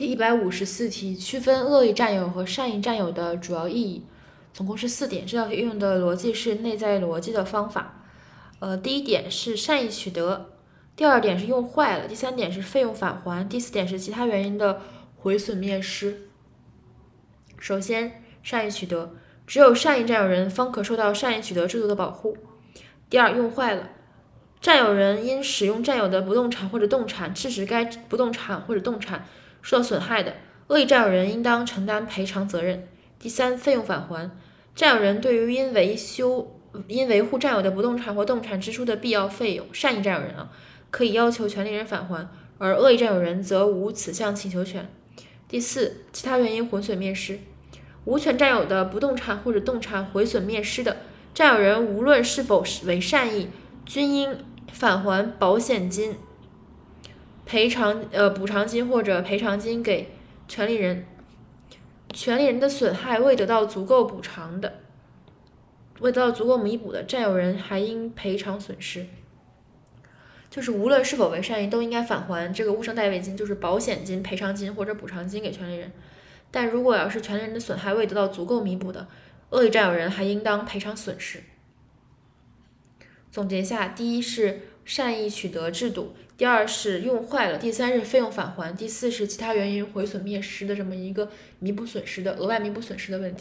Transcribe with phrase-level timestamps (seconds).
[0.00, 4.02] 第一百五十四题，区分恶意占有和善意占有的主要意义，
[4.50, 5.26] 总共是四点。
[5.26, 8.02] 这道题运用的逻辑是内在逻辑的方法。
[8.60, 10.52] 呃，第一点是善意取得，
[10.96, 14.80] 第二点是用坏了，第三点是费用返还，第四点是其他原因的
[15.18, 16.30] 毁损灭失。
[17.58, 19.12] 首先，善意取得，
[19.46, 22.38] 只有善意占有人方可受到善意取得制度的保护。
[23.10, 23.90] 第二，用坏了。
[24.60, 29.26] 占有人因使用占有的不动产或者动产，致使该不动产或者动产
[29.62, 30.34] 受到损害的，
[30.66, 32.86] 恶意占有人应当承担赔偿责任。
[33.18, 34.30] 第三，费用返还，
[34.74, 36.54] 占有人对于因维修、
[36.88, 40.50] 因维护占有的不动产或动产支出的必要费用，善意占有人啊，
[40.90, 44.86] 可以要求权利人返还，而恶意占有人则无此项请求权。
[45.48, 47.38] 第四，其他原因毁损灭失，
[48.04, 50.98] 无权占有的不动产或者动产毁损灭失的，
[51.32, 53.48] 占有人无论是否为善意，
[53.86, 54.36] 均应。
[54.72, 56.16] 返还保险金、
[57.44, 60.12] 赔偿呃补偿金或者赔偿金给
[60.48, 61.06] 权利人，
[62.12, 64.80] 权利人的损害未得到足够补偿的，
[66.00, 69.06] 未得到足够弥补的，占有人还应赔偿损失。
[70.48, 75.92] 就是无论是否为善意，都应该返还这个物伤代位金，就是保险金、赔偿金或者补偿金给权利人。
[76.50, 79.06] 但如果要是权利人的损害未得到足够弥补的，
[79.50, 81.44] 恶意占有人还应当赔偿损失。
[83.30, 93.38] 总结一下：第一是善意取得制度，第二是用坏了，第三是费用返还，第四是其他原因毁损灭失的这么一个弥补损失的额外弥补损失的问题。